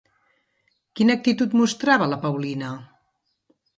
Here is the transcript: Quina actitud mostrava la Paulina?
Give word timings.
Quina 0.99 1.17
actitud 1.21 1.53
mostrava 1.61 2.09
la 2.15 2.21
Paulina? 2.25 2.71